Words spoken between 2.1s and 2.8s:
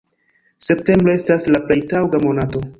monato.